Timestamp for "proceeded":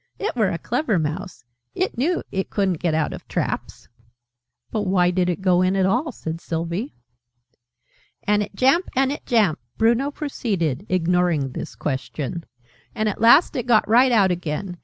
10.09-10.87